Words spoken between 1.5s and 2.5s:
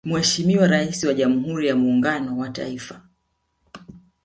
ya muungano wa